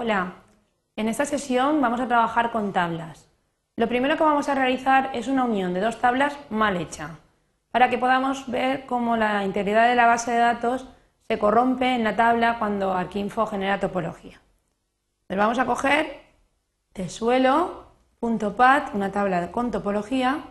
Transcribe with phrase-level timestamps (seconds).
[0.00, 0.34] Hola,
[0.94, 3.28] en esta sesión vamos a trabajar con tablas.
[3.74, 7.18] Lo primero que vamos a realizar es una unión de dos tablas mal hecha,
[7.72, 10.86] para que podamos ver cómo la integridad de la base de datos
[11.26, 14.40] se corrompe en la tabla cuando Arquinfo genera topología.
[15.22, 16.20] Entonces vamos a coger
[16.92, 20.44] tesuelo.pat, una tabla con topología,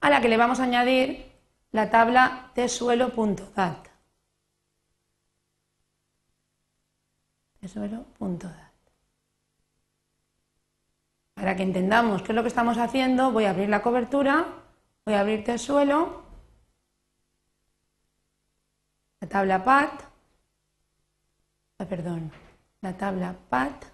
[0.00, 1.35] a la que le vamos a añadir
[1.72, 3.88] la tabla tesuelo.dat.
[7.60, 8.66] Tesuelo.dat.
[11.34, 14.46] Para que entendamos qué es lo que estamos haciendo, voy a abrir la cobertura,
[15.04, 16.22] voy a abrir tesuelo,
[19.20, 20.02] la tabla pat,
[21.88, 22.32] perdón,
[22.80, 23.84] la tabla pat,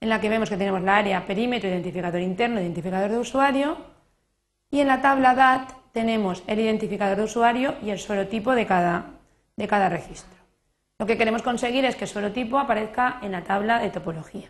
[0.00, 3.76] en la que vemos que tenemos la área perímetro, identificador interno, identificador de usuario,
[4.70, 8.66] y en la tabla DAT tenemos el identificador de usuario y el suelo tipo de
[8.66, 9.06] cada,
[9.56, 10.38] de cada registro.
[10.98, 14.48] Lo que queremos conseguir es que el suelo tipo aparezca en la tabla de topología.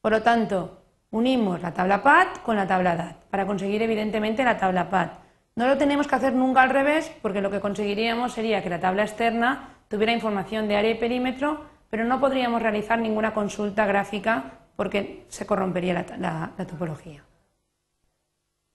[0.00, 4.58] Por lo tanto, unimos la tabla PAT con la tabla DAT para conseguir evidentemente la
[4.58, 5.12] tabla PAT.
[5.56, 8.80] No lo tenemos que hacer nunca al revés porque lo que conseguiríamos sería que la
[8.80, 14.44] tabla externa tuviera información de área y perímetro, pero no podríamos realizar ninguna consulta gráfica
[14.76, 17.22] porque se corrompería la topología.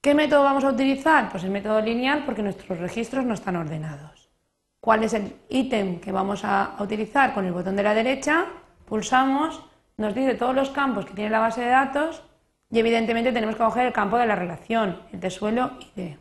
[0.06, 1.32] ¿Qué método vamos a utilizar?
[1.32, 4.30] Pues el método lineal porque nuestros registros no están ordenados.
[4.80, 7.34] ¿Cuál es el ítem que vamos a utilizar?
[7.34, 8.46] Con el botón de la derecha
[8.86, 9.64] pulsamos,
[9.98, 12.22] nos dice todos los campos que tiene la base de datos
[12.70, 16.20] y evidentemente tenemos que coger el campo de la relación, el de suelo de.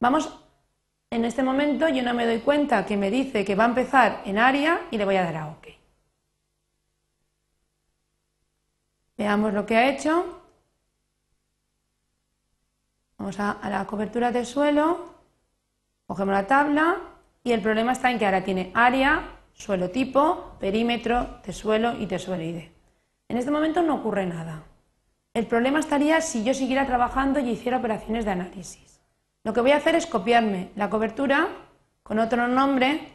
[0.00, 0.42] Vamos,
[1.10, 4.22] en este momento yo no me doy cuenta que me dice que va a empezar
[4.24, 5.66] en área y le voy a dar a OK.
[9.18, 10.37] Veamos lo que ha hecho.
[13.36, 15.12] A, la cobertura de suelo,
[16.06, 16.96] cogemos la tabla
[17.44, 19.20] y el problema está en que ahora tiene área,
[19.52, 22.62] suelo tipo, perímetro, de suelo y de suelo ID.
[23.28, 24.62] En este momento no ocurre nada.
[25.34, 29.02] El problema estaría si yo siguiera trabajando y hiciera operaciones de análisis.
[29.44, 31.48] Lo que voy a hacer es copiarme la cobertura
[32.02, 33.12] con otro nombre,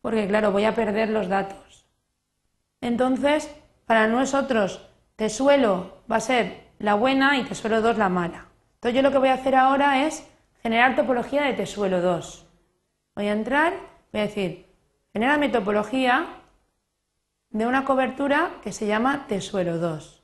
[0.00, 1.84] porque claro, voy a perder los datos.
[2.80, 3.50] Entonces,
[3.84, 4.88] para nosotros
[5.28, 8.46] suelo va a ser la buena y suelo 2 la mala.
[8.74, 10.28] Entonces yo lo que voy a hacer ahora es
[10.62, 12.46] generar topología de tesuelo 2.
[13.16, 13.72] Voy a entrar,
[14.12, 14.66] voy a decir,
[15.12, 16.26] genérame topología
[17.50, 20.22] de una cobertura que se llama tesuelo 2.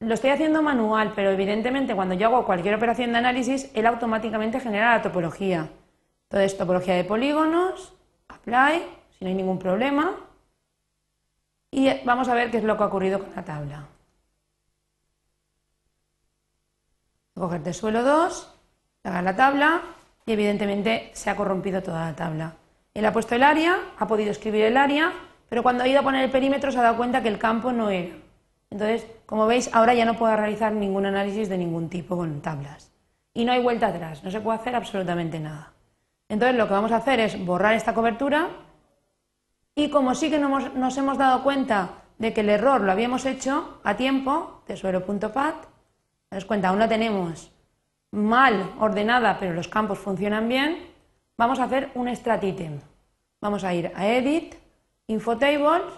[0.00, 4.60] Lo estoy haciendo manual, pero evidentemente cuando yo hago cualquier operación de análisis, él automáticamente
[4.60, 5.70] genera la topología.
[6.24, 7.94] Entonces, topología de polígonos,
[8.28, 8.82] apply,
[9.18, 10.25] si no hay ningún problema.
[11.76, 13.84] Y vamos a ver qué es lo que ha ocurrido con la tabla.
[17.34, 18.54] Cogerte suelo 2,
[19.04, 19.82] haga la tabla
[20.24, 22.54] y evidentemente se ha corrompido toda la tabla.
[22.94, 25.12] Él ha puesto el área, ha podido escribir el área,
[25.50, 27.70] pero cuando ha ido a poner el perímetro se ha dado cuenta que el campo
[27.72, 28.16] no era.
[28.70, 32.90] Entonces, como veis, ahora ya no puedo realizar ningún análisis de ningún tipo con tablas.
[33.34, 35.74] Y no hay vuelta atrás, no se puede hacer absolutamente nada.
[36.30, 38.48] Entonces, lo que vamos a hacer es borrar esta cobertura
[39.76, 43.78] y como sí que nos hemos dado cuenta de que el error lo habíamos hecho
[43.84, 45.54] a tiempo, tesuelo.pat,
[46.30, 47.52] das cuenta, aún la tenemos
[48.10, 50.78] mal ordenada, pero los campos funcionan bien,
[51.36, 52.80] vamos a hacer un strat item.
[53.40, 54.54] Vamos a ir a Edit,
[55.08, 55.92] Infotables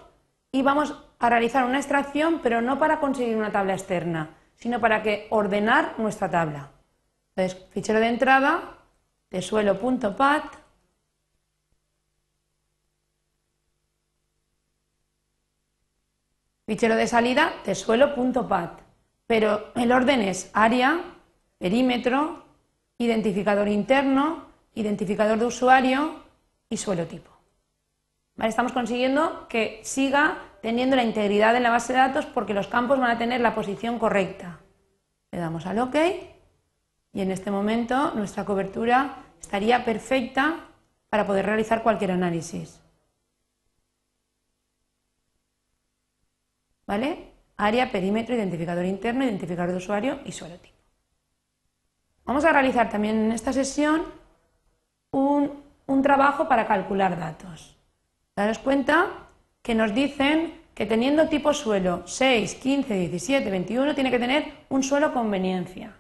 [0.51, 5.03] y vamos a realizar una extracción, pero no para conseguir una tabla externa, sino para
[5.03, 6.71] que ordenar nuestra tabla.
[7.37, 8.77] Entonces, fichero de entrada,
[9.29, 10.45] tesuelo.pat,
[16.69, 18.81] Fichero de salida, tesuelo.pat.
[19.27, 21.01] Pero el orden es área,
[21.57, 22.45] perímetro,
[22.99, 26.25] identificador interno, identificador de usuario
[26.69, 27.31] y suelo tipo.
[28.37, 33.01] Estamos consiguiendo que siga teniendo la integridad en la base de datos porque los campos
[33.01, 34.61] van a tener la posición correcta.
[35.33, 35.97] Le damos al OK
[37.15, 40.67] y en este momento nuestra cobertura estaría perfecta
[41.09, 42.79] para poder realizar cualquier análisis.
[46.89, 47.29] ¿Vale?
[47.59, 50.79] Área, perímetro, identificador interno, identificador de usuario y suelo tipo.
[52.25, 54.03] Vamos a realizar también en esta sesión
[55.13, 57.77] un, trabajo para calcular datos.
[58.37, 59.29] Daros cuenta
[59.63, 64.83] que nos dicen que teniendo tipo suelo 6, 15, 17, 21, tiene que tener un
[64.83, 65.93] suelo conveniencia.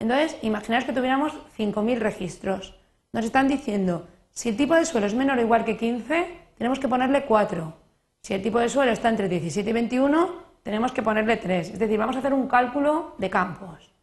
[0.00, 2.74] Entonces, imaginaos que tuviéramos 5.000 registros.
[3.12, 6.26] Nos están diciendo, si el tipo de suelo es menor o igual que 15,
[6.58, 7.85] tenemos que ponerle 4.
[8.26, 11.70] Si el tipo de suelo está entre 17 y 21, tenemos que ponerle 3.
[11.70, 13.94] Es decir, vamos a hacer un cálculo de campos.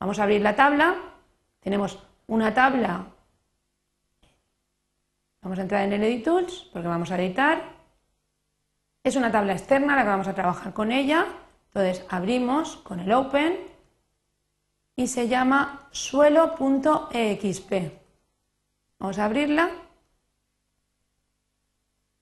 [0.00, 0.96] Vamos a abrir la tabla.
[1.60, 3.04] Tenemos una tabla.
[5.42, 7.64] Vamos a entrar en el Edit Tools porque vamos a editar.
[9.04, 11.26] Es una tabla externa la que vamos a trabajar con ella.
[11.66, 13.58] Entonces abrimos con el Open
[14.96, 17.72] y se llama suelo.exp.
[18.98, 19.68] Vamos a abrirla.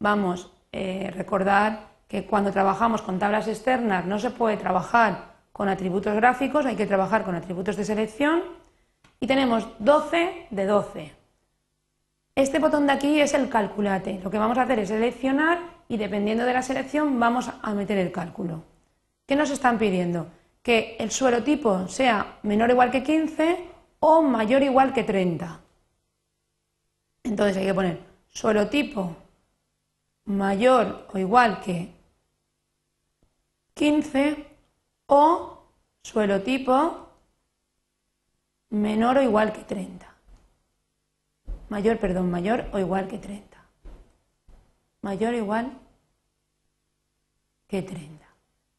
[0.00, 6.16] Vamos eh, recordar que cuando trabajamos con tablas externas no se puede trabajar con atributos
[6.16, 8.42] gráficos, hay que trabajar con atributos de selección
[9.20, 11.12] y tenemos 12 de 12.
[12.34, 14.18] Este botón de aquí es el calculate.
[14.24, 17.96] Lo que vamos a hacer es seleccionar y dependiendo de la selección vamos a meter
[17.98, 18.64] el cálculo.
[19.26, 20.26] ¿Qué nos están pidiendo?
[20.60, 23.64] Que el suelo tipo sea menor o igual que 15
[24.00, 25.60] o mayor o igual que 30.
[27.22, 29.23] Entonces hay que poner suelo tipo
[30.24, 31.92] mayor o igual que
[33.74, 34.46] 15
[35.06, 35.58] o
[36.02, 37.08] suelo tipo
[38.70, 40.06] menor o igual que 30.
[41.68, 43.58] Mayor, perdón, mayor o igual que 30.
[45.02, 45.72] Mayor o igual
[47.66, 48.24] que 30.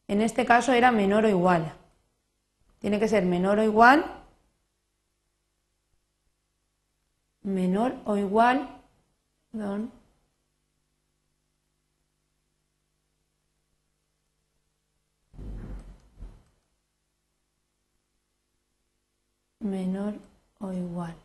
[0.08, 1.74] En este caso era menor o igual.
[2.78, 4.04] Tiene que ser menor o igual.
[7.42, 8.82] Menor o igual.
[9.50, 9.95] Perdón.
[19.66, 20.14] Menor
[20.58, 21.16] o igual.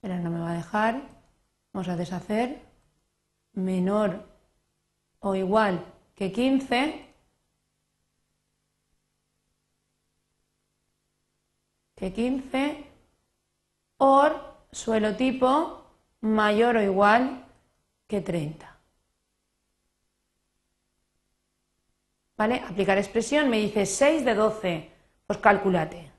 [0.00, 1.02] Pero no me va a dejar.
[1.72, 2.60] Vamos a deshacer.
[3.52, 4.24] Menor
[5.20, 7.06] o igual que 15.
[11.94, 12.86] Que 15.
[13.98, 14.30] Or
[14.72, 15.84] suelo tipo
[16.20, 17.46] mayor o igual
[18.08, 18.74] que 30.
[22.36, 22.60] ¿Vale?
[22.68, 24.90] Aplicar expresión me dice 6 de 12.
[25.26, 26.13] Pues calculate.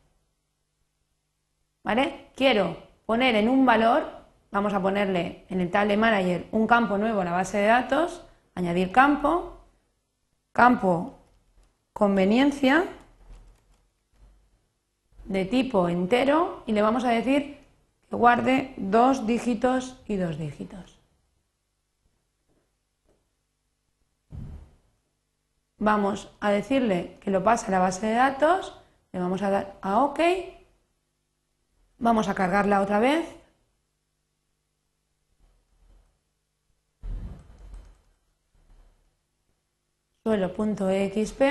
[2.36, 4.04] Quiero poner en un valor,
[4.52, 8.24] vamos a ponerle en el Table Manager un campo nuevo a la base de datos,
[8.56, 9.62] añadir campo,
[10.52, 11.20] campo
[11.94, 12.86] conveniencia
[15.26, 17.60] de tipo entero y le vamos a decir
[18.10, 21.00] que guarde dos dígitos y dos dígitos.
[25.78, 28.78] Vamos a decirle que lo pase a la base de datos,
[29.12, 30.20] le vamos a dar a OK
[32.08, 33.26] Vamos a cargarla otra vez.
[40.24, 41.42] Suelo.exp.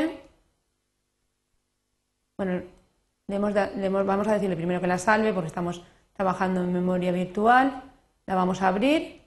[2.36, 2.62] Bueno,
[3.26, 7.82] vamos a decirle primero que la salve porque estamos trabajando en memoria virtual.
[8.26, 9.22] La vamos a abrir.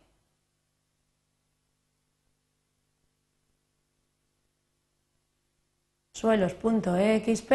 [6.14, 7.52] Suelos.exp.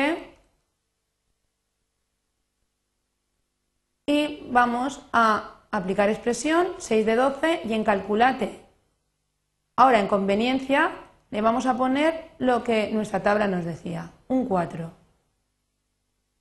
[4.07, 8.61] y vamos a aplicar expresión 6 de 12 y en calculate.
[9.77, 10.93] Ahora en conveniencia
[11.31, 14.93] le vamos a poner lo que nuestra tabla nos decía, un 4.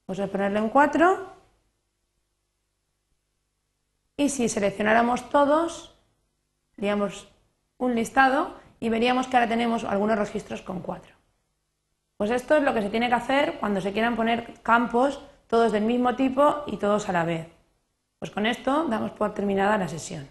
[0.07, 1.31] Vamos a ponerle un 4
[4.17, 5.95] y si seleccionáramos todos,
[6.77, 7.29] haríamos
[7.77, 11.15] un listado y veríamos que ahora tenemos algunos registros con 4.
[12.17, 15.71] Pues esto es lo que se tiene que hacer cuando se quieran poner campos todos
[15.71, 17.60] del mismo tipo y todos a la vez.
[18.21, 20.27] Pues con esto damos por terminada la sesión.